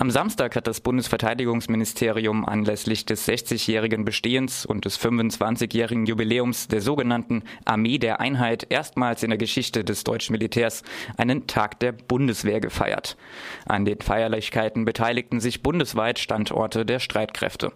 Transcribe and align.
Am 0.00 0.10
Samstag 0.10 0.56
hat 0.56 0.66
das 0.66 0.80
Bundesverteidigungsministerium 0.80 2.46
anlässlich 2.46 3.04
des 3.04 3.28
60-jährigen 3.28 4.06
Bestehens 4.06 4.64
und 4.64 4.86
des 4.86 4.98
25-jährigen 4.98 6.06
Jubiläums 6.06 6.68
der 6.68 6.80
sogenannten 6.80 7.42
Armee 7.66 7.98
der 7.98 8.18
Einheit 8.18 8.66
erstmals 8.70 9.22
in 9.22 9.28
der 9.28 9.36
Geschichte 9.36 9.84
des 9.84 10.02
deutschen 10.02 10.32
Militärs 10.32 10.84
einen 11.18 11.46
Tag 11.46 11.80
der 11.80 11.92
Bundeswehr 11.92 12.62
gefeiert. 12.62 13.18
An 13.66 13.84
den 13.84 14.00
Feierlichkeiten 14.00 14.86
beteiligten 14.86 15.38
sich 15.38 15.62
bundesweit 15.62 16.18
Standorte 16.18 16.86
der 16.86 16.98
Streitkräfte. 16.98 17.70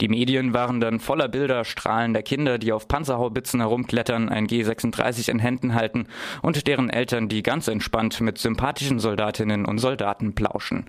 Die 0.00 0.08
Medien 0.08 0.54
waren 0.54 0.80
dann 0.80 1.00
voller 1.00 1.28
Bilder 1.28 1.64
strahlender 1.64 2.22
Kinder, 2.22 2.58
die 2.58 2.72
auf 2.72 2.88
Panzerhaubitzen 2.88 3.60
herumklettern, 3.60 4.28
ein 4.28 4.46
G36 4.46 5.30
in 5.30 5.38
Händen 5.38 5.74
halten 5.74 6.06
und 6.42 6.66
deren 6.66 6.90
Eltern, 6.90 7.28
die 7.28 7.42
ganz 7.42 7.68
entspannt 7.68 8.20
mit 8.20 8.38
sympathischen 8.38 8.98
Soldatinnen 8.98 9.64
und 9.64 9.78
Soldaten 9.78 10.34
plauschen. 10.34 10.86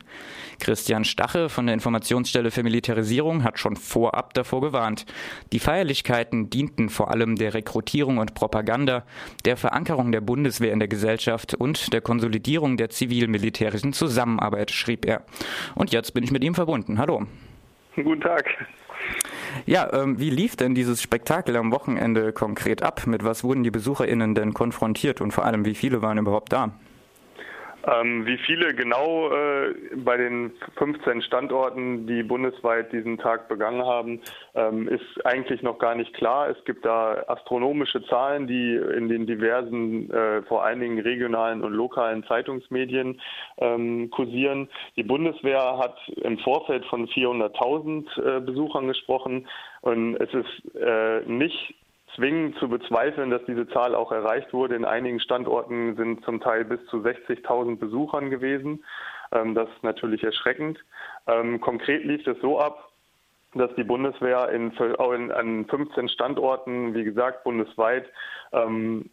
Christian 0.60 1.06
Stache 1.06 1.50
von 1.50 1.66
der 1.66 1.74
Informationsstelle 1.74 2.52
für 2.52 2.64
Militarisierung 2.64 3.44
hat 3.44 3.60
schon 3.60 3.76
vorab 3.76 4.34
davor 4.34 4.62
gewarnt. 4.62 5.06
Die 5.52 5.60
Feierlichkeiten 5.60 6.50
dienten 6.50 6.90
vor 6.90 7.12
allem 7.12 7.36
der 7.36 7.54
Rekrutierung 7.54 8.18
und 8.18 8.34
Propaganda, 8.34 9.04
der 9.46 9.58
Verankerung 9.58 10.12
der 10.12 10.22
Bundeswehr 10.22 10.74
in 10.74 10.80
der 10.80 10.88
Gesellschaft 10.88 11.54
und 11.54 11.94
der 11.94 12.02
Konsolidierung 12.02 12.78
der 12.78 12.90
zivil-militärischen 12.90 13.94
Zusammenarbeit, 13.94 14.72
schrieb 14.72 15.06
er. 15.06 15.24
Und 15.76 15.92
jetzt 15.92 16.14
bin 16.14 16.24
ich 16.24 16.32
mit 16.32 16.44
ihm 16.44 16.56
verbunden. 16.56 16.98
Hallo. 16.98 17.26
Guten 18.04 18.22
Tag. 18.22 18.46
Ja, 19.66 19.92
ähm, 19.94 20.20
wie 20.20 20.30
lief 20.30 20.56
denn 20.56 20.76
dieses 20.76 21.02
Spektakel 21.02 21.56
am 21.58 21.72
Wochenende 21.72 22.32
konkret 22.32 22.82
ab? 22.84 23.08
Mit 23.08 23.24
was 23.24 23.44
wurden 23.44 23.64
die 23.64 23.72
BesucherInnen 23.72 24.36
denn 24.36 24.54
konfrontiert 24.54 25.22
und 25.22 25.32
vor 25.32 25.46
allem, 25.46 25.66
wie 25.66 25.76
viele 25.76 26.02
waren 26.02 26.18
überhaupt 26.18 26.54
da? 26.54 26.72
Ähm, 27.90 28.26
wie 28.26 28.38
viele 28.38 28.74
genau 28.76 29.32
äh, 29.32 29.74
bei 29.96 30.18
den 30.18 30.52
15 30.78 31.22
Standorten, 31.24 32.06
die 32.06 32.24
bundesweit 32.24 32.92
diesen 32.92 33.18
Tag 33.18 33.48
begangen 33.48 33.84
haben, 33.84 34.22
ähm, 34.54 34.88
ist 34.88 35.26
eigentlich 35.26 35.62
noch 35.64 35.80
gar 35.80 35.96
nicht 35.96 36.14
klar. 36.14 36.50
Es 36.50 36.64
gibt 36.66 36.86
da 36.86 37.24
astronomische 37.28 38.04
Zahlen, 38.06 38.48
die 38.48 38.76
in 38.76 39.10
den 39.10 39.26
diversen, 39.26 40.12
äh, 40.12 40.44
vor 40.44 40.64
allen 40.64 40.82
Dingen 40.82 41.00
regionalen 41.00 41.64
und 41.64 41.74
lokalen 41.74 42.24
Zeitungsmedien 42.26 43.20
ähm, 43.58 44.10
kursieren. 44.12 44.70
Die 44.96 45.04
Bundeswehr 45.04 45.78
hat 45.78 45.98
im 46.22 46.38
Vorfeld 46.40 46.86
von 46.86 47.08
400.000 47.08 48.38
äh, 48.38 48.40
Besuchern 48.42 48.88
gesprochen 48.88 49.48
und 49.82 50.16
es 50.16 50.34
ist 50.34 50.76
äh, 50.76 51.22
nicht 51.26 51.76
zwingend 52.16 52.58
zu 52.58 52.70
bezweifeln, 52.70 53.30
dass 53.30 53.44
diese 53.46 53.68
Zahl 53.70 53.96
auch 53.96 54.12
erreicht 54.12 54.54
wurde. 54.54 54.76
In 54.76 54.86
einigen 54.86 55.20
Standorten 55.20 55.96
sind 55.96 56.24
zum 56.26 56.40
Teil 56.40 56.66
bis 56.66 56.84
zu 56.88 56.98
60.000 56.98 57.78
Besuchern 57.78 58.30
gewesen. 58.30 58.84
Ähm, 59.32 59.56
das 59.56 59.70
ist 59.70 59.84
natürlich 59.84 60.24
erschreckend. 60.24 60.80
Ähm, 61.28 61.62
konkret 61.62 62.04
lief 62.04 62.26
es 62.28 62.40
so 62.42 62.60
ab, 62.60 62.92
dass 63.54 63.74
die 63.76 63.84
Bundeswehr 63.84 64.50
in, 64.50 64.72
in, 64.72 65.32
an 65.32 65.66
15 65.66 66.10
Standorten, 66.10 66.94
wie 66.94 67.04
gesagt, 67.04 67.44
bundesweit, 67.44 68.06
ähm, 68.52 69.10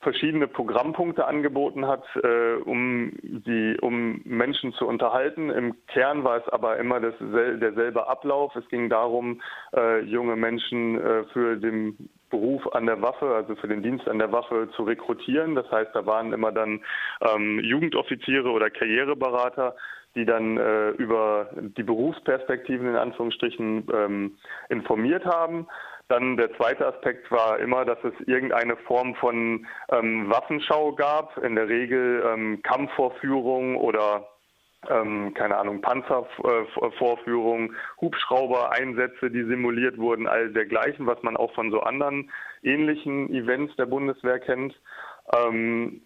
verschiedene 0.00 0.48
Programmpunkte 0.48 1.26
angeboten 1.26 1.86
hat, 1.86 2.04
äh, 2.22 2.54
um 2.64 3.12
die, 3.22 3.76
um 3.80 4.22
Menschen 4.24 4.72
zu 4.72 4.86
unterhalten. 4.86 5.50
Im 5.50 5.74
Kern 5.88 6.24
war 6.24 6.38
es 6.38 6.48
aber 6.48 6.78
immer 6.78 7.00
das, 7.00 7.14
derselbe 7.20 8.08
Ablauf. 8.08 8.56
Es 8.56 8.66
ging 8.68 8.88
darum, 8.88 9.42
äh, 9.76 10.00
junge 10.00 10.36
Menschen 10.36 10.98
äh, 10.98 11.24
für 11.32 11.56
den 11.56 12.08
Beruf 12.30 12.66
an 12.74 12.86
der 12.86 13.02
Waffe, 13.02 13.34
also 13.34 13.54
für 13.56 13.68
den 13.68 13.82
Dienst 13.82 14.08
an 14.08 14.18
der 14.18 14.32
Waffe 14.32 14.68
zu 14.76 14.84
rekrutieren. 14.84 15.54
Das 15.54 15.70
heißt, 15.70 15.90
da 15.94 16.06
waren 16.06 16.32
immer 16.32 16.52
dann 16.52 16.80
ähm, 17.20 17.60
Jugendoffiziere 17.60 18.50
oder 18.50 18.70
Karriereberater, 18.70 19.74
die 20.14 20.24
dann 20.24 20.56
äh, 20.56 20.90
über 20.90 21.50
die 21.54 21.82
Berufsperspektiven 21.82 22.88
in 22.88 22.96
Anführungsstrichen 22.96 23.86
ähm, 23.92 24.36
informiert 24.68 25.24
haben. 25.24 25.66
Dann 26.08 26.36
der 26.36 26.52
zweite 26.56 26.86
Aspekt 26.86 27.30
war 27.30 27.60
immer, 27.60 27.84
dass 27.84 27.98
es 28.02 28.14
irgendeine 28.26 28.76
Form 28.76 29.14
von 29.14 29.66
ähm, 29.92 30.28
Waffenschau 30.28 30.92
gab, 30.92 31.36
in 31.38 31.54
der 31.54 31.68
Regel 31.68 32.24
ähm, 32.26 32.60
Kampfvorführung 32.62 33.76
oder 33.76 34.26
ähm, 34.88 35.34
keine 35.34 35.58
Ahnung, 35.58 35.82
Panzervorführungen, 35.82 37.76
Hubschrauber-Einsätze, 38.00 39.30
die 39.30 39.44
simuliert 39.44 39.98
wurden, 39.98 40.26
all 40.26 40.52
dergleichen, 40.52 41.06
was 41.06 41.22
man 41.22 41.36
auch 41.36 41.52
von 41.54 41.70
so 41.70 41.80
anderen 41.80 42.30
ähnlichen 42.62 43.32
Events 43.32 43.76
der 43.76 43.86
Bundeswehr 43.86 44.38
kennt. 44.38 44.74
Ähm, 45.34 46.02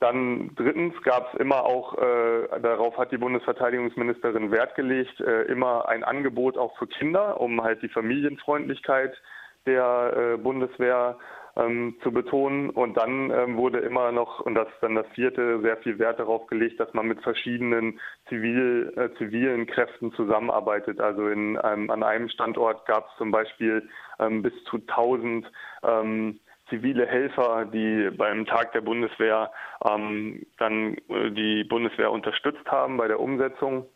dann 0.00 0.54
drittens 0.54 0.94
gab 1.02 1.32
es 1.32 1.40
immer 1.40 1.64
auch, 1.64 1.98
äh, 1.98 2.60
darauf 2.60 2.96
hat 2.98 3.10
die 3.10 3.18
Bundesverteidigungsministerin 3.18 4.52
Wert 4.52 4.76
gelegt, 4.76 5.20
äh, 5.20 5.42
immer 5.44 5.88
ein 5.88 6.04
Angebot 6.04 6.56
auch 6.56 6.76
für 6.78 6.86
Kinder, 6.86 7.40
um 7.40 7.62
halt 7.62 7.82
die 7.82 7.88
Familienfreundlichkeit 7.88 9.20
der 9.66 10.12
äh, 10.16 10.36
Bundeswehr 10.36 11.18
ähm, 11.58 11.96
zu 12.02 12.12
betonen. 12.12 12.70
Und 12.70 12.96
dann 12.96 13.30
ähm, 13.30 13.56
wurde 13.56 13.80
immer 13.80 14.12
noch, 14.12 14.40
und 14.40 14.54
das 14.54 14.68
ist 14.68 14.82
dann 14.82 14.94
das 14.94 15.06
vierte, 15.08 15.60
sehr 15.60 15.76
viel 15.78 15.98
Wert 15.98 16.18
darauf 16.18 16.46
gelegt, 16.46 16.80
dass 16.80 16.92
man 16.94 17.06
mit 17.06 17.20
verschiedenen 17.22 18.00
zivil, 18.28 18.92
äh, 18.96 19.16
zivilen 19.18 19.66
Kräften 19.66 20.12
zusammenarbeitet. 20.12 21.00
Also 21.00 21.28
in, 21.28 21.58
ähm, 21.62 21.90
an 21.90 22.02
einem 22.02 22.28
Standort 22.28 22.86
gab 22.86 23.08
es 23.10 23.16
zum 23.18 23.30
Beispiel 23.30 23.88
ähm, 24.18 24.42
bis 24.42 24.52
zu 24.64 24.76
1000 24.76 25.50
ähm, 25.82 26.40
zivile 26.68 27.06
Helfer, 27.06 27.64
die 27.64 28.10
beim 28.16 28.46
Tag 28.46 28.72
der 28.72 28.82
Bundeswehr 28.82 29.50
ähm, 29.84 30.46
dann 30.58 30.96
äh, 31.08 31.30
die 31.30 31.64
Bundeswehr 31.64 32.12
unterstützt 32.12 32.66
haben 32.70 32.96
bei 32.96 33.08
der 33.08 33.20
Umsetzung. 33.20 33.86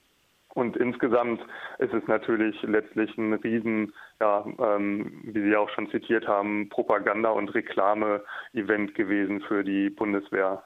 Und 0.55 0.77
insgesamt 0.77 1.41
ist 1.79 1.95
es 1.95 2.07
natürlich 2.07 2.61
letztlich 2.63 3.17
ein 3.17 3.33
riesen, 3.35 3.95
ja, 4.21 4.45
ähm, 4.59 5.23
wie 5.25 5.43
Sie 5.43 5.57
auch 5.57 5.71
schon 5.71 5.91
zitiert 5.91 6.29
haben, 6.29 6.69
Propaganda- 6.69 7.31
und 7.31 7.55
Reklame-Event 7.55 8.95
gewesen 8.95 9.41
für 9.49 9.65
die 9.65 9.89
Bundeswehr. 9.89 10.63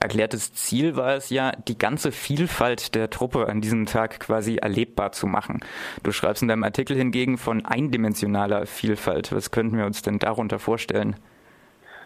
Erklärtes 0.00 0.54
Ziel 0.54 0.96
war 0.96 1.14
es 1.14 1.30
ja, 1.30 1.52
die 1.52 1.76
ganze 1.76 2.10
Vielfalt 2.10 2.94
der 2.94 3.10
Truppe 3.10 3.48
an 3.48 3.60
diesem 3.60 3.86
Tag 3.86 4.18
quasi 4.18 4.56
erlebbar 4.56 5.12
zu 5.12 5.26
machen. 5.26 5.60
Du 6.02 6.10
schreibst 6.12 6.42
in 6.42 6.48
deinem 6.48 6.64
Artikel 6.64 6.96
hingegen 6.96 7.38
von 7.38 7.64
eindimensionaler 7.66 8.66
Vielfalt. 8.66 9.32
Was 9.32 9.50
könnten 9.50 9.76
wir 9.76 9.86
uns 9.86 10.02
denn 10.02 10.18
darunter 10.18 10.58
vorstellen? 10.58 11.16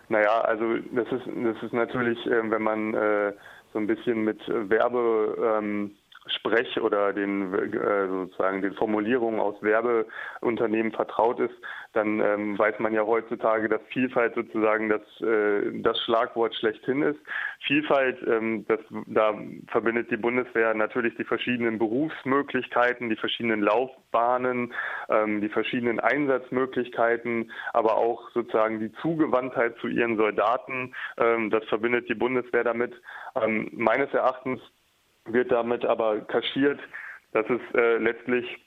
Naja, 0.09 0.41
also 0.43 0.77
das 0.93 1.06
ist, 1.12 1.27
das 1.27 1.62
ist 1.62 1.73
natürlich, 1.73 2.19
äh, 2.27 2.50
wenn 2.50 2.62
man 2.62 2.94
äh, 2.94 3.33
so 3.73 3.78
ein 3.78 3.87
bisschen 3.87 4.23
mit 4.25 4.41
Werbe 4.49 5.59
ähm, 5.59 5.93
Sprech 6.27 6.81
oder 6.81 7.12
den 7.12 7.53
äh, 7.53 8.09
sozusagen 8.09 8.62
den 8.62 8.75
Formulierungen 8.75 9.41
aus 9.41 9.57
Werbeunternehmen 9.61 10.93
vertraut 10.93 11.39
ist, 11.39 11.55
dann 11.93 12.21
ähm, 12.21 12.59
weiß 12.59 12.79
man 12.79 12.95
ja 12.95 13.05
heutzutage, 13.05 13.69
dass 13.69 13.81
Vielfalt 13.89 14.35
sozusagen 14.35 14.89
das, 14.89 15.03
äh, 15.21 15.83
das 15.83 15.99
Schlagwort 16.01 16.55
schlechthin 16.55 17.03
ist. 17.03 17.19
Vielfalt, 17.61 18.19
ähm, 18.27 18.65
das, 18.69 18.81
da 19.07 19.35
verbindet 19.69 20.11
die 20.11 20.17
Bundeswehr 20.17 20.73
natürlich 20.73 21.15
die 21.17 21.25
verschiedenen 21.25 21.79
Berufsmöglichkeiten, 21.79 23.11
die 23.11 23.17
verschiedenen 23.17 23.61
Laufbahnen, 23.61 24.73
ähm, 25.11 25.43
die 25.43 25.51
verschiedenen 25.51 26.01
Einsatzmöglichkeiten, 26.01 27.51
aber 27.75 27.99
auch 27.99 28.31
sozusagen 28.31 28.81
die 28.81 28.93
Zugewandtheit 29.03 29.77
zu 29.79 29.89
ihren 29.89 30.17
Soldaten. 30.17 30.95
Ähm, 31.19 31.51
das 31.51 31.65
verbindet 31.65 32.09
die 32.09 32.15
Bundeswehr 32.15 32.65
damit. 32.65 32.95
Ähm, 33.37 33.69
meines 33.73 34.12
Erachtens 34.15 34.61
wird 35.27 35.51
damit 35.53 35.85
aber 35.85 36.21
kaschiert, 36.21 36.81
dass 37.33 37.47
es 37.49 37.61
äh, 37.75 37.99
letztlich 37.99 38.65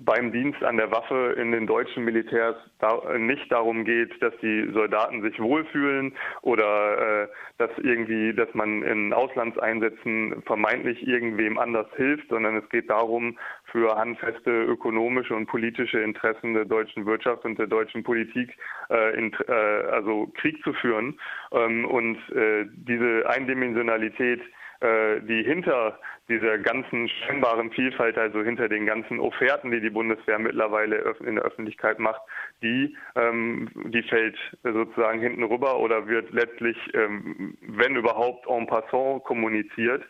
beim 0.00 0.32
Dienst 0.32 0.62
an 0.62 0.76
der 0.76 0.90
Waffe 0.90 1.34
in 1.38 1.52
den 1.52 1.66
deutschen 1.66 2.04
Militärs 2.04 2.56
da, 2.78 2.98
äh, 3.12 3.18
nicht 3.18 3.50
darum 3.50 3.84
geht, 3.84 4.22
dass 4.22 4.32
die 4.40 4.70
Soldaten 4.72 5.22
sich 5.22 5.40
wohlfühlen 5.40 6.14
oder 6.42 7.24
äh, 7.24 7.28
dass 7.58 7.70
irgendwie, 7.78 8.32
dass 8.32 8.52
man 8.54 8.82
in 8.82 9.12
Auslandseinsätzen 9.12 10.42
vermeintlich 10.46 11.06
irgendwem 11.06 11.58
anders 11.58 11.86
hilft, 11.96 12.28
sondern 12.28 12.56
es 12.56 12.68
geht 12.68 12.90
darum, 12.90 13.38
für 13.64 13.96
handfeste 13.96 14.50
ökonomische 14.64 15.34
und 15.34 15.46
politische 15.46 16.00
Interessen 16.00 16.54
der 16.54 16.64
deutschen 16.64 17.06
Wirtschaft 17.06 17.44
und 17.44 17.58
der 17.58 17.66
deutschen 17.66 18.02
Politik 18.02 18.56
äh, 18.90 19.18
in, 19.18 19.32
äh, 19.48 19.52
also 19.52 20.30
Krieg 20.36 20.62
zu 20.62 20.72
führen. 20.72 21.18
Ähm, 21.52 21.84
und 21.84 22.16
äh, 22.30 22.66
diese 22.72 23.28
Eindimensionalität 23.28 24.40
die 24.80 25.42
hinter 25.42 25.98
dieser 26.28 26.58
ganzen 26.58 27.08
scheinbaren 27.08 27.70
Vielfalt, 27.70 28.18
also 28.18 28.42
hinter 28.42 28.68
den 28.68 28.86
ganzen 28.86 29.18
Offerten, 29.18 29.70
die 29.70 29.80
die 29.80 29.90
Bundeswehr 29.90 30.38
mittlerweile 30.38 31.14
in 31.20 31.36
der 31.36 31.44
Öffentlichkeit 31.44 31.98
macht, 31.98 32.20
die, 32.62 32.96
ähm, 33.16 33.70
die 33.86 34.02
fällt 34.02 34.36
sozusagen 34.62 35.20
hinten 35.20 35.42
rüber 35.42 35.78
oder 35.78 36.06
wird 36.06 36.30
letztlich, 36.32 36.76
ähm, 36.94 37.56
wenn 37.62 37.96
überhaupt, 37.96 38.46
en 38.46 38.66
passant 38.66 39.24
kommuniziert. 39.24 40.04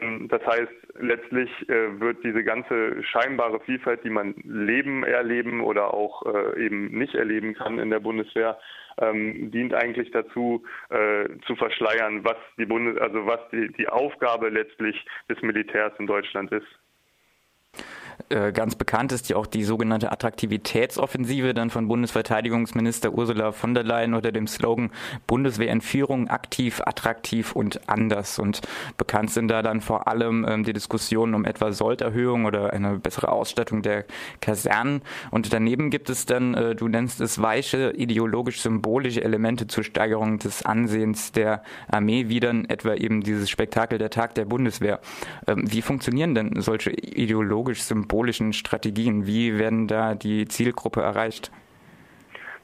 Ähm, 0.00 0.28
das 0.28 0.44
heißt, 0.46 0.72
letztlich 1.00 1.50
äh, 1.68 2.00
wird 2.00 2.24
diese 2.24 2.44
ganze 2.44 3.02
scheinbare 3.04 3.60
Vielfalt, 3.60 4.04
die 4.04 4.10
man 4.10 4.34
leben, 4.44 5.04
erleben 5.04 5.60
oder 5.60 5.94
auch 5.94 6.24
äh, 6.26 6.64
eben 6.64 6.88
nicht 6.98 7.14
erleben 7.14 7.54
kann 7.54 7.78
in 7.78 7.90
der 7.90 8.00
Bundeswehr, 8.00 8.58
ähm, 8.98 9.50
dient 9.50 9.74
eigentlich 9.74 10.10
dazu, 10.10 10.64
äh, 10.90 11.28
zu 11.46 11.56
verschleiern, 11.56 12.24
was 12.24 12.36
die 12.58 12.66
Bundes 12.66 12.98
also 12.98 13.26
was 13.26 13.40
die, 13.50 13.72
die 13.72 13.88
Aufgabe 13.88 14.48
letztlich 14.48 15.04
des 15.28 15.40
Militärs 15.42 15.92
in 15.98 16.06
Deutschland 16.06 16.52
ist. 16.52 16.66
Äh, 18.28 18.52
ganz 18.52 18.74
bekannt 18.74 19.12
ist 19.12 19.28
ja 19.28 19.36
auch 19.36 19.46
die 19.46 19.64
sogenannte 19.64 20.10
Attraktivitätsoffensive 20.12 21.54
dann 21.54 21.70
von 21.70 21.88
Bundesverteidigungsminister 21.88 23.12
Ursula 23.12 23.52
von 23.52 23.74
der 23.74 23.84
Leyen 23.84 24.14
unter 24.14 24.32
dem 24.32 24.46
Slogan 24.46 24.90
Bundeswehr 25.26 25.70
in 25.70 25.80
Führung 25.80 26.28
aktiv, 26.28 26.80
attraktiv 26.84 27.52
und 27.52 27.88
anders. 27.88 28.38
Und 28.38 28.62
bekannt 28.96 29.30
sind 29.30 29.48
da 29.48 29.62
dann 29.62 29.80
vor 29.80 30.08
allem 30.08 30.46
ähm, 30.48 30.64
die 30.64 30.72
Diskussionen 30.72 31.34
um 31.34 31.44
etwa 31.44 31.72
Solderhöhung 31.72 32.44
oder 32.46 32.72
eine 32.72 32.98
bessere 32.98 33.30
Ausstattung 33.30 33.82
der 33.82 34.04
Kasernen. 34.40 35.02
Und 35.30 35.52
daneben 35.52 35.90
gibt 35.90 36.08
es 36.08 36.26
dann, 36.26 36.54
äh, 36.54 36.74
du 36.74 36.88
nennst 36.88 37.20
es 37.20 37.40
weiche, 37.42 37.92
ideologisch-symbolische 37.96 39.22
Elemente 39.22 39.66
zur 39.66 39.84
Steigerung 39.84 40.38
des 40.38 40.64
Ansehens 40.64 41.32
der 41.32 41.62
Armee, 41.88 42.28
wie 42.28 42.40
dann 42.40 42.64
etwa 42.66 42.94
eben 42.94 43.22
dieses 43.22 43.50
Spektakel 43.50 43.98
der 43.98 44.10
Tag 44.10 44.34
der 44.34 44.44
Bundeswehr. 44.44 45.00
Ähm, 45.46 45.64
wie 45.70 45.82
funktionieren 45.82 46.34
denn 46.34 46.60
solche 46.60 46.90
ideologisch-symbolischen 46.90 48.03
symbolischen 48.04 48.52
Strategien? 48.52 49.26
Wie 49.26 49.58
werden 49.58 49.88
da 49.88 50.14
die 50.14 50.46
Zielgruppe 50.46 51.00
erreicht? 51.00 51.50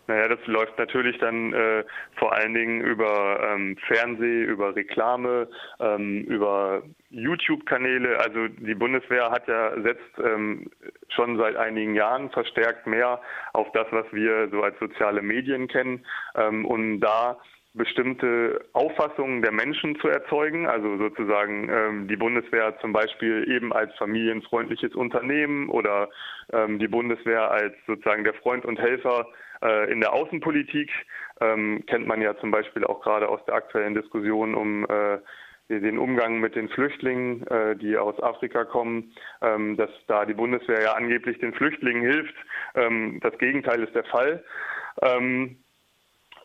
Naja, 0.06 0.26
das 0.28 0.44
läuft 0.46 0.76
natürlich 0.76 1.18
dann 1.18 1.52
äh, 1.52 1.84
vor 2.16 2.34
allen 2.34 2.52
Dingen 2.52 2.80
über 2.80 3.40
ähm, 3.48 3.76
Fernseh, 3.86 4.42
über 4.42 4.74
Reklame, 4.74 5.48
ähm, 5.78 6.24
über 6.24 6.82
YouTube-Kanäle. 7.10 8.18
Also 8.18 8.48
die 8.48 8.74
Bundeswehr 8.74 9.30
hat 9.30 9.46
ja 9.46 9.80
setzt 9.80 10.18
ähm, 10.18 10.68
schon 11.10 11.38
seit 11.38 11.54
einigen 11.54 11.94
Jahren 11.94 12.28
verstärkt 12.30 12.88
mehr 12.88 13.20
auf 13.52 13.70
das, 13.72 13.86
was 13.92 14.06
wir 14.10 14.48
so 14.50 14.62
als 14.62 14.76
soziale 14.80 15.22
Medien 15.22 15.68
kennen, 15.68 16.04
ähm, 16.34 16.64
um 16.64 16.98
da 16.98 17.38
bestimmte 17.72 18.64
Auffassungen 18.72 19.42
der 19.42 19.52
Menschen 19.52 19.96
zu 20.00 20.08
erzeugen, 20.08 20.66
also 20.66 20.96
sozusagen 20.96 21.68
ähm, 21.68 22.08
die 22.08 22.16
Bundeswehr 22.16 22.76
zum 22.80 22.92
Beispiel 22.92 23.48
eben 23.48 23.72
als 23.72 23.94
familienfreundliches 23.96 24.94
Unternehmen 24.94 25.68
oder 25.68 26.08
ähm, 26.52 26.80
die 26.80 26.88
Bundeswehr 26.88 27.50
als 27.50 27.74
sozusagen 27.86 28.24
der 28.24 28.34
Freund 28.34 28.64
und 28.64 28.80
Helfer 28.80 29.26
äh, 29.62 29.90
in 29.92 30.00
der 30.00 30.12
Außenpolitik, 30.12 30.90
ähm, 31.40 31.84
kennt 31.86 32.08
man 32.08 32.20
ja 32.20 32.36
zum 32.38 32.50
Beispiel 32.50 32.84
auch 32.84 33.02
gerade 33.02 33.28
aus 33.28 33.44
der 33.46 33.54
aktuellen 33.54 33.94
Diskussion 33.94 34.54
um 34.54 34.84
äh, 34.86 35.18
den 35.68 35.98
Umgang 35.98 36.40
mit 36.40 36.56
den 36.56 36.68
Flüchtlingen, 36.68 37.46
äh, 37.46 37.76
die 37.76 37.96
aus 37.96 38.20
Afrika 38.20 38.64
kommen, 38.64 39.12
ähm, 39.40 39.76
dass 39.76 39.90
da 40.08 40.24
die 40.24 40.34
Bundeswehr 40.34 40.82
ja 40.82 40.94
angeblich 40.94 41.38
den 41.38 41.54
Flüchtlingen 41.54 42.02
hilft. 42.02 42.34
Ähm, 42.74 43.20
das 43.22 43.38
Gegenteil 43.38 43.84
ist 43.84 43.94
der 43.94 44.04
Fall. 44.04 44.42
Ähm, 45.02 45.59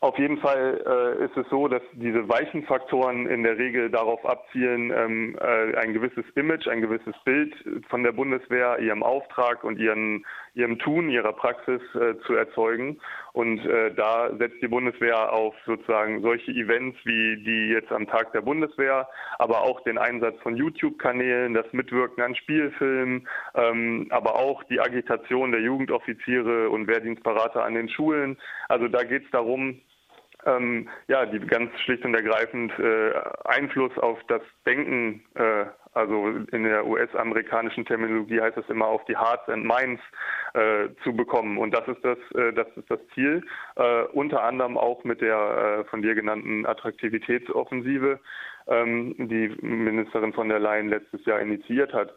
auf 0.01 0.17
jeden 0.19 0.37
Fall 0.37 0.81
äh, 0.85 1.25
ist 1.25 1.37
es 1.37 1.47
so, 1.49 1.67
dass 1.67 1.81
diese 1.93 2.27
weichen 2.27 2.63
Faktoren 2.63 3.27
in 3.27 3.43
der 3.43 3.57
Regel 3.57 3.89
darauf 3.89 4.25
abzielen, 4.25 4.91
ähm, 4.91 5.37
äh, 5.39 5.75
ein 5.77 5.93
gewisses 5.93 6.25
Image, 6.35 6.67
ein 6.67 6.81
gewisses 6.81 7.15
Bild 7.23 7.55
von 7.89 8.03
der 8.03 8.11
Bundeswehr, 8.11 8.79
ihrem 8.79 9.03
Auftrag 9.03 9.63
und 9.63 9.79
ihren, 9.79 10.25
ihrem 10.53 10.77
Tun, 10.79 11.09
ihrer 11.09 11.33
Praxis 11.33 11.81
äh, 11.95 12.17
zu 12.25 12.33
erzeugen. 12.33 12.99
Und 13.35 13.65
äh, 13.65 13.93
da 13.93 14.29
setzt 14.39 14.61
die 14.61 14.69
Bundeswehr 14.69 15.33
auf 15.33 15.55
sozusagen 15.65 16.21
solche 16.21 16.51
Events 16.51 16.97
wie 17.03 17.35
die 17.43 17.67
jetzt 17.67 17.91
am 17.91 18.07
Tag 18.07 18.31
der 18.31 18.39
Bundeswehr, 18.39 19.09
aber 19.39 19.63
auch 19.63 19.81
den 19.81 19.97
Einsatz 19.97 20.39
von 20.41 20.55
YouTube-Kanälen, 20.55 21.53
das 21.53 21.65
Mitwirken 21.73 22.23
an 22.23 22.33
Spielfilmen, 22.35 23.27
ähm, 23.55 24.07
aber 24.09 24.35
auch 24.35 24.63
die 24.63 24.79
Agitation 24.79 25.51
der 25.51 25.59
Jugendoffiziere 25.59 26.69
und 26.69 26.87
Wehrdienstberater 26.87 27.61
an 27.61 27.73
den 27.73 27.89
Schulen. 27.89 28.37
Also 28.69 28.87
da 28.87 29.03
geht 29.03 29.25
es 29.25 29.31
darum, 29.31 29.81
ähm, 30.45 30.87
ja, 31.09 31.25
die 31.25 31.39
ganz 31.39 31.77
schlicht 31.81 32.05
und 32.05 32.15
ergreifend 32.15 32.71
äh, 32.79 33.11
Einfluss 33.43 33.97
auf 33.97 34.17
das 34.29 34.43
Denken, 34.65 35.25
äh, 35.33 35.65
also 35.95 36.27
in 36.51 36.63
der 36.63 36.85
US-amerikanischen 36.85 37.85
Terminologie 37.85 38.41
heißt 38.41 38.57
es 38.57 38.69
immer 38.69 38.87
auf 38.87 39.03
die 39.05 39.17
Hearts 39.17 39.47
and 39.47 39.65
Minds 39.65 40.01
äh, 40.53 40.89
zu 41.03 41.15
bekommen. 41.15 41.57
Und 41.57 41.71
das 41.71 41.87
ist 41.87 42.03
das, 42.03 42.17
äh, 42.35 42.51
das 42.53 42.67
ist 42.75 42.91
das 42.91 42.99
Ziel, 43.13 43.43
äh, 43.77 44.03
unter 44.13 44.43
anderem 44.43 44.77
auch 44.77 45.03
mit 45.05 45.21
der 45.21 45.79
äh, 45.79 45.83
von 45.85 46.01
dir 46.01 46.13
genannten 46.13 46.65
Attraktivitätsoffensive, 46.65 48.19
ähm, 48.67 49.15
die 49.17 49.55
Ministerin 49.61 50.33
von 50.33 50.49
der 50.49 50.59
Leyen 50.59 50.89
letztes 50.89 51.25
Jahr 51.25 51.39
initiiert 51.39 51.93
hat. 51.93 52.13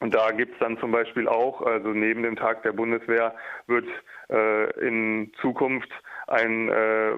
Und 0.00 0.14
da 0.14 0.32
gibt 0.32 0.54
es 0.54 0.58
dann 0.58 0.78
zum 0.78 0.90
Beispiel 0.90 1.28
auch, 1.28 1.62
also 1.62 1.88
neben 1.88 2.22
dem 2.22 2.36
Tag 2.36 2.62
der 2.62 2.72
Bundeswehr 2.72 3.34
wird 3.66 3.86
äh, 4.30 4.86
in 4.86 5.32
Zukunft 5.40 5.90
ein 6.26 6.68
äh, 6.68 7.12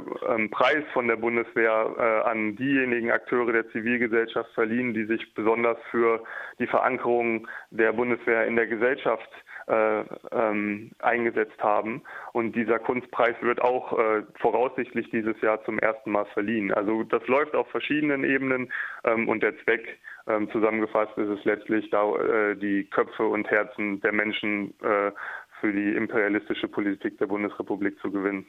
Preis 0.51 0.85
von 0.93 1.09
der 1.09 1.17
Bundeswehr 1.17 1.95
äh, 1.99 2.29
an 2.29 2.57
diejenigen 2.57 3.11
Akteure 3.11 3.53
der 3.53 3.69
Zivilgesellschaft 3.71 4.53
verliehen, 4.55 4.95
die 4.95 5.05
sich 5.05 5.33
besonders 5.35 5.79
für 5.91 6.23
die 6.59 6.67
Verankerung 6.67 7.47
der 7.71 7.93
Bundeswehr 7.93 8.47
in 8.47 8.57
der 8.57 8.67
Gesellschaft 8.67 9.31
äh, 9.67 10.05
ähm, 10.33 10.91
eingesetzt 11.01 11.61
haben. 11.61 12.03
Und 12.33 12.55
dieser 12.55 12.79
Kunstpreis 12.79 13.35
wird 13.41 13.61
auch 13.61 13.99
äh, 13.99 14.23
voraussichtlich 14.41 15.11
dieses 15.11 15.41
Jahr 15.41 15.65
zum 15.65 15.79
ersten 15.79 16.13
Mal 16.13 16.27
verliehen. 16.27 16.73
Also 16.73 17.03
das 17.03 17.27
läuft 17.27 17.55
auf 17.55 17.69
verschiedenen 17.71 18.25
Ebenen 18.25 18.73
ähm, 19.05 19.29
und 19.29 19.43
der 19.43 19.59
Zweck 19.65 19.99
ähm, 20.29 20.51
zusammengefasst 20.51 21.17
ist 21.19 21.29
es 21.29 21.45
letztlich, 21.45 21.89
da 21.91 22.15
äh, 22.17 22.57
die 22.57 22.85
Köpfe 22.85 23.27
und 23.27 23.49
Herzen 23.49 24.01
der 24.01 24.13
Menschen 24.13 24.75
äh, 24.81 25.13
für 25.61 25.73
die 25.73 25.95
imperialistische 25.95 26.69
Politik 26.69 27.19
der 27.19 27.27
Bundesrepublik 27.27 27.99
zu 28.01 28.11
gewinnen. 28.11 28.47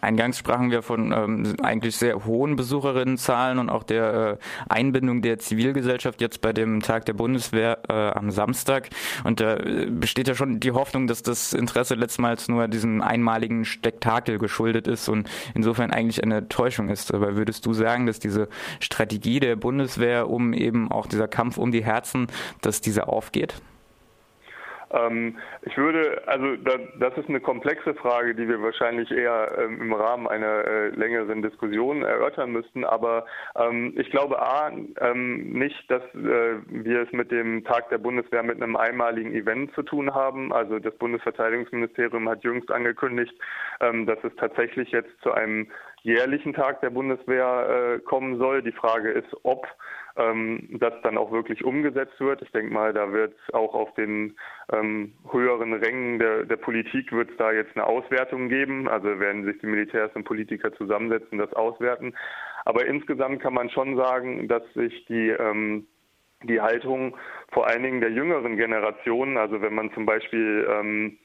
Eingangs 0.00 0.38
sprachen 0.38 0.70
wir 0.70 0.82
von 0.82 1.12
ähm, 1.12 1.56
eigentlich 1.62 1.96
sehr 1.96 2.24
hohen 2.24 2.56
Besucherinnenzahlen 2.56 3.58
und 3.58 3.70
auch 3.70 3.82
der 3.82 4.38
äh, 4.38 4.72
Einbindung 4.72 5.22
der 5.22 5.38
Zivilgesellschaft 5.38 6.20
jetzt 6.20 6.40
bei 6.40 6.52
dem 6.52 6.80
Tag 6.80 7.06
der 7.06 7.14
Bundeswehr 7.14 7.78
äh, 7.88 7.92
am 7.92 8.30
Samstag. 8.30 8.90
Und 9.24 9.40
da 9.40 9.56
äh, 9.56 9.86
besteht 9.86 10.28
ja 10.28 10.34
schon 10.34 10.60
die 10.60 10.72
Hoffnung, 10.72 11.06
dass 11.06 11.22
das 11.22 11.52
Interesse 11.52 11.94
letztmals 11.94 12.48
nur 12.48 12.68
diesem 12.68 13.02
einmaligen 13.02 13.64
Spektakel 13.64 14.38
geschuldet 14.38 14.86
ist 14.86 15.08
und 15.08 15.28
insofern 15.54 15.90
eigentlich 15.90 16.22
eine 16.22 16.48
Täuschung 16.48 16.88
ist. 16.88 17.12
Aber 17.12 17.36
würdest 17.36 17.66
du 17.66 17.72
sagen, 17.72 18.06
dass 18.06 18.18
diese 18.18 18.48
Strategie 18.80 19.40
der 19.40 19.56
Bundeswehr, 19.56 20.28
um 20.28 20.52
eben 20.52 20.90
auch 20.90 21.06
dieser 21.06 21.28
Kampf 21.28 21.58
um 21.58 21.72
die 21.72 21.84
Herzen, 21.84 22.28
dass 22.60 22.80
diese 22.80 23.08
aufgeht? 23.08 23.54
Ähm, 24.94 25.38
ich 25.62 25.76
würde, 25.76 26.22
also 26.26 26.56
da, 26.56 26.78
das 26.98 27.16
ist 27.18 27.28
eine 27.28 27.40
komplexe 27.40 27.94
Frage, 27.94 28.34
die 28.34 28.48
wir 28.48 28.62
wahrscheinlich 28.62 29.10
eher 29.10 29.56
ähm, 29.58 29.80
im 29.80 29.92
Rahmen 29.92 30.28
einer 30.28 30.64
äh, 30.64 30.88
längeren 30.90 31.42
Diskussion 31.42 32.02
erörtern 32.02 32.52
müssten. 32.52 32.84
Aber 32.84 33.26
ähm, 33.56 33.94
ich 33.96 34.10
glaube 34.10 34.40
A, 34.40 34.70
ähm, 35.00 35.52
nicht, 35.52 35.90
dass 35.90 36.02
äh, 36.14 36.56
wir 36.68 37.02
es 37.02 37.12
mit 37.12 37.30
dem 37.30 37.64
Tag 37.64 37.88
der 37.90 37.98
Bundeswehr 37.98 38.42
mit 38.42 38.62
einem 38.62 38.76
einmaligen 38.76 39.34
Event 39.34 39.74
zu 39.74 39.82
tun 39.82 40.14
haben. 40.14 40.52
Also 40.52 40.78
das 40.78 40.94
Bundesverteidigungsministerium 40.96 42.28
hat 42.28 42.44
jüngst 42.44 42.70
angekündigt, 42.70 43.34
ähm, 43.80 44.06
dass 44.06 44.18
es 44.22 44.34
tatsächlich 44.36 44.90
jetzt 44.90 45.10
zu 45.22 45.32
einem 45.32 45.68
jährlichen 46.02 46.52
Tag 46.52 46.80
der 46.82 46.90
Bundeswehr 46.90 47.96
äh, 47.96 47.98
kommen 48.00 48.38
soll. 48.38 48.62
Die 48.62 48.72
Frage 48.72 49.10
ist, 49.10 49.28
ob 49.42 49.66
ähm, 50.16 50.68
das 50.78 50.94
dann 51.02 51.18
auch 51.18 51.32
wirklich 51.32 51.64
umgesetzt 51.64 52.20
wird. 52.20 52.42
Ich 52.42 52.50
denke 52.52 52.72
mal, 52.72 52.92
da 52.92 53.12
wird 53.12 53.34
auch 53.52 53.74
auf 53.74 53.92
den 53.94 54.36
ähm, 54.72 55.12
höheren 55.30 55.72
Rängen 55.74 56.18
der, 56.18 56.44
der 56.44 56.56
Politik 56.56 57.12
wird 57.12 57.30
es 57.30 57.36
da 57.36 57.52
jetzt 57.52 57.76
eine 57.76 57.86
Auswertung 57.86 58.48
geben. 58.48 58.88
Also 58.88 59.18
werden 59.18 59.44
sich 59.44 59.58
die 59.58 59.66
Militärs 59.66 60.10
und 60.14 60.24
Politiker 60.24 60.72
zusammensetzen, 60.74 61.38
das 61.38 61.52
auswerten. 61.52 62.14
Aber 62.64 62.86
insgesamt 62.86 63.42
kann 63.42 63.54
man 63.54 63.70
schon 63.70 63.96
sagen, 63.96 64.48
dass 64.48 64.62
sich 64.74 65.04
die 65.06 65.30
ähm, 65.30 65.86
die 66.42 66.60
Haltung 66.60 67.16
vor 67.52 67.66
allen 67.66 67.82
Dingen 67.82 68.00
der 68.02 68.10
jüngeren 68.10 68.56
Generationen, 68.56 69.38
also 69.38 69.62
wenn 69.62 69.74
man 69.74 69.92
zum 69.94 70.04
Beispiel 70.04 70.68
ähm, 70.70 71.18
äh, 71.18 71.23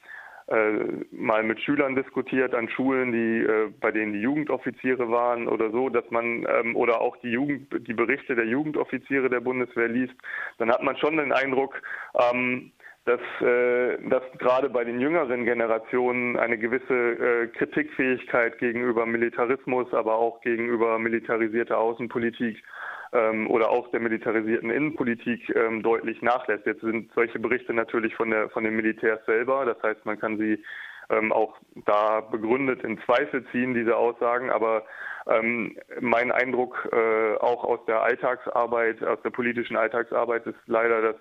mal 1.11 1.43
mit 1.43 1.59
Schülern 1.61 1.95
diskutiert 1.95 2.55
an 2.55 2.69
Schulen, 2.69 3.11
die 3.11 3.43
äh, 3.43 3.71
bei 3.79 3.91
denen 3.91 4.13
die 4.13 4.21
Jugendoffiziere 4.21 5.09
waren 5.11 5.47
oder 5.47 5.69
so, 5.71 5.89
dass 5.89 6.09
man 6.09 6.47
ähm, 6.49 6.75
oder 6.75 7.01
auch 7.01 7.17
die 7.17 7.31
Jugend, 7.31 7.87
die 7.87 7.93
Berichte 7.93 8.35
der 8.35 8.45
Jugendoffiziere 8.45 9.29
der 9.29 9.41
Bundeswehr 9.41 9.87
liest, 9.87 10.15
dann 10.57 10.71
hat 10.71 10.81
man 10.81 10.97
schon 10.97 11.17
den 11.17 11.31
Eindruck, 11.31 11.81
ähm, 12.15 12.71
dass, 13.05 13.21
äh, 13.41 13.97
dass 14.09 14.23
gerade 14.37 14.69
bei 14.69 14.83
den 14.83 14.99
jüngeren 14.99 15.45
Generationen 15.45 16.37
eine 16.37 16.57
gewisse 16.57 16.93
äh, 16.93 17.47
Kritikfähigkeit 17.47 18.57
gegenüber 18.57 19.05
Militarismus, 19.05 19.93
aber 19.93 20.15
auch 20.15 20.41
gegenüber 20.41 20.99
militarisierter 20.99 21.77
Außenpolitik 21.77 22.63
ähm, 23.13 23.49
oder 23.49 23.69
auch 23.69 23.89
der 23.91 23.99
militarisierten 23.99 24.69
Innenpolitik 24.69 25.53
ähm, 25.55 25.81
deutlich 25.81 26.21
nachlässt. 26.21 26.65
Jetzt 26.65 26.81
sind 26.81 27.11
solche 27.13 27.39
Berichte 27.39 27.73
natürlich 27.73 28.15
von, 28.15 28.29
der, 28.29 28.49
von 28.49 28.63
den 28.63 28.75
Militärs 28.75 29.23
selber, 29.25 29.65
das 29.65 29.81
heißt, 29.81 30.05
man 30.05 30.19
kann 30.19 30.37
sie 30.37 30.63
ähm, 31.09 31.31
auch 31.31 31.57
da 31.85 32.21
begründet 32.21 32.83
in 32.83 32.99
Zweifel 33.01 33.45
ziehen, 33.51 33.73
diese 33.73 33.95
Aussagen. 33.95 34.49
Aber 34.49 34.83
ähm, 35.27 35.77
mein 35.99 36.31
Eindruck 36.31 36.87
äh, 36.91 37.35
auch 37.37 37.63
aus 37.63 37.79
der 37.87 38.01
Alltagsarbeit, 38.01 39.03
aus 39.03 39.21
der 39.23 39.31
politischen 39.31 39.75
Alltagsarbeit 39.75 40.45
ist 40.45 40.59
leider, 40.67 41.01
dass 41.01 41.15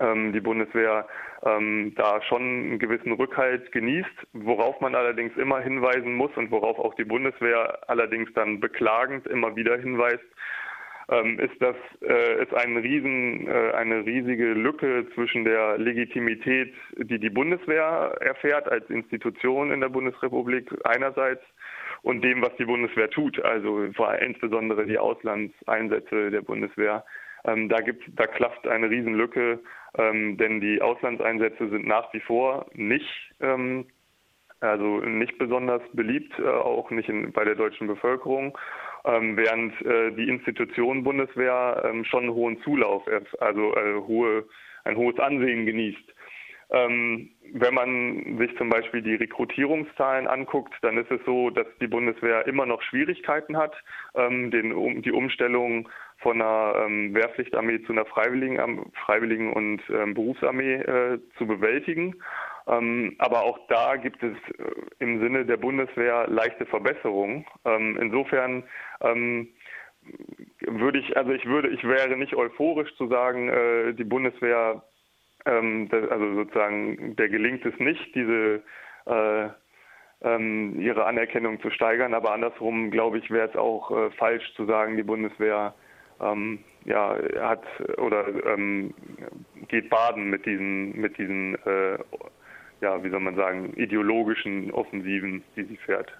ähm, 0.00 0.32
die 0.32 0.40
Bundeswehr 0.40 1.06
ähm, 1.44 1.94
da 1.96 2.20
schon 2.22 2.42
einen 2.42 2.78
gewissen 2.78 3.12
Rückhalt 3.12 3.70
genießt, 3.72 4.26
worauf 4.32 4.80
man 4.80 4.94
allerdings 4.94 5.36
immer 5.36 5.60
hinweisen 5.60 6.14
muss 6.14 6.30
und 6.36 6.50
worauf 6.50 6.78
auch 6.78 6.94
die 6.94 7.04
Bundeswehr 7.04 7.78
allerdings 7.86 8.32
dann 8.34 8.60
beklagend 8.60 9.26
immer 9.26 9.54
wieder 9.54 9.76
hinweist, 9.76 10.24
ähm, 11.08 11.38
ist, 11.38 11.60
dass 11.60 11.76
äh, 12.00 12.42
es 12.42 12.52
einen 12.54 12.78
riesen, 12.78 13.46
äh, 13.46 13.72
eine 13.72 14.06
riesige 14.06 14.52
Lücke 14.52 15.06
zwischen 15.14 15.44
der 15.44 15.78
Legitimität, 15.78 16.74
die 16.96 17.18
die 17.18 17.30
Bundeswehr 17.30 18.16
erfährt 18.20 18.70
als 18.70 18.88
Institution 18.88 19.70
in 19.70 19.80
der 19.80 19.90
Bundesrepublik 19.90 20.70
einerseits 20.84 21.42
und 22.02 22.22
dem, 22.22 22.42
was 22.42 22.54
die 22.56 22.64
Bundeswehr 22.64 23.10
tut, 23.10 23.42
also 23.42 23.82
insbesondere 23.82 24.86
die 24.86 24.98
Auslandseinsätze 24.98 26.30
der 26.30 26.42
Bundeswehr. 26.42 27.04
Ähm, 27.46 27.68
da 27.68 27.80
gibt, 27.80 28.04
da 28.16 28.26
klafft 28.26 28.66
eine 28.66 28.88
Riesenlücke, 28.88 29.60
ähm, 29.98 30.36
denn 30.38 30.60
die 30.60 30.80
Auslandseinsätze 30.80 31.68
sind 31.68 31.86
nach 31.86 32.12
wie 32.14 32.20
vor 32.20 32.66
nicht, 32.72 33.08
ähm, 33.40 33.86
also 34.60 35.00
nicht 35.00 35.36
besonders 35.38 35.82
beliebt, 35.92 36.38
äh, 36.38 36.48
auch 36.48 36.90
nicht 36.90 37.08
in, 37.08 37.32
bei 37.32 37.44
der 37.44 37.54
deutschen 37.54 37.86
Bevölkerung 37.86 38.56
ähm, 39.04 39.36
während 39.36 39.80
äh, 39.82 40.12
die 40.12 40.28
Institution 40.28 41.04
Bundeswehr 41.04 41.82
ähm, 41.84 42.04
schon 42.04 42.24
einen 42.24 42.34
hohen 42.34 42.60
Zulauf, 42.62 43.04
also 43.40 43.74
äh, 43.74 43.94
hohe, 44.06 44.44
ein 44.84 44.96
hohes 44.96 45.18
Ansehen 45.18 45.66
genießt. 45.66 46.14
Ähm, 46.70 47.30
wenn 47.52 47.74
man 47.74 48.38
sich 48.38 48.56
zum 48.56 48.70
Beispiel 48.70 49.02
die 49.02 49.14
Rekrutierungszahlen 49.14 50.26
anguckt, 50.26 50.74
dann 50.82 50.96
ist 50.96 51.10
es 51.10 51.20
so, 51.26 51.50
dass 51.50 51.66
die 51.80 51.86
Bundeswehr 51.86 52.46
immer 52.46 52.66
noch 52.66 52.82
Schwierigkeiten 52.82 53.56
hat, 53.56 53.74
ähm, 54.14 54.50
den, 54.50 54.72
um, 54.72 55.02
die 55.02 55.12
Umstellung 55.12 55.88
von 56.18 56.40
einer 56.40 56.86
ähm, 56.86 57.14
Wehrpflichtarmee 57.14 57.82
zu 57.82 57.92
einer 57.92 58.06
Freiwilligen, 58.06 58.90
Freiwilligen 59.04 59.52
und 59.52 59.82
ähm, 59.90 60.14
Berufsarmee 60.14 60.74
äh, 60.74 61.18
zu 61.36 61.46
bewältigen. 61.46 62.16
Ähm, 62.66 63.14
aber 63.18 63.42
auch 63.42 63.58
da 63.68 63.96
gibt 63.96 64.22
es 64.22 64.36
äh, 64.58 64.64
im 64.98 65.20
Sinne 65.20 65.44
der 65.44 65.58
Bundeswehr 65.58 66.26
leichte 66.28 66.64
Verbesserungen. 66.66 67.44
Ähm, 67.64 67.98
insofern 68.00 68.64
ähm, 69.02 69.48
würde 70.60 70.98
ich, 70.98 71.16
also 71.16 71.32
ich 71.32 71.44
würde, 71.44 71.68
ich 71.68 71.84
wäre 71.84 72.16
nicht 72.16 72.34
euphorisch 72.34 72.94
zu 72.96 73.06
sagen, 73.08 73.48
äh, 73.48 73.92
die 73.94 74.04
Bundeswehr, 74.04 74.82
also 75.46 76.34
sozusagen, 76.36 77.16
der 77.16 77.28
gelingt 77.28 77.66
es 77.66 77.78
nicht, 77.78 78.14
diese 78.14 78.62
äh, 79.04 79.48
ihre 80.22 81.04
Anerkennung 81.04 81.60
zu 81.60 81.68
steigern. 81.68 82.14
Aber 82.14 82.32
andersrum, 82.32 82.90
glaube 82.90 83.18
ich, 83.18 83.30
wäre 83.30 83.50
es 83.50 83.56
auch 83.56 83.92
falsch 84.16 84.54
zu 84.54 84.64
sagen, 84.64 84.96
die 84.96 85.02
Bundeswehr 85.02 85.74
ähm, 86.18 86.60
ja, 86.86 87.18
hat 87.40 87.62
oder 87.98 88.26
ähm, 88.46 88.94
geht 89.68 89.90
baden 89.90 90.30
mit 90.30 90.46
diesen, 90.46 90.98
mit 90.98 91.18
diesen 91.18 91.56
äh, 91.66 91.98
ja, 92.84 93.02
wie 93.02 93.08
soll 93.08 93.20
man 93.20 93.34
sagen, 93.34 93.72
ideologischen 93.76 94.70
Offensiven, 94.70 95.42
die 95.56 95.64
sie 95.64 95.78
fährt. 95.78 96.12